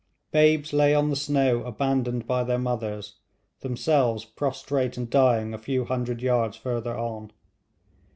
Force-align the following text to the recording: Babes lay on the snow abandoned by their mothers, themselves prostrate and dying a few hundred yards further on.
Babes 0.31 0.73
lay 0.73 0.95
on 0.95 1.11
the 1.11 1.15
snow 1.15 1.61
abandoned 1.63 2.25
by 2.25 2.43
their 2.43 2.57
mothers, 2.57 3.17
themselves 3.59 4.25
prostrate 4.25 4.97
and 4.97 5.07
dying 5.07 5.53
a 5.53 5.59
few 5.59 5.85
hundred 5.85 6.23
yards 6.23 6.57
further 6.57 6.97
on. 6.97 7.31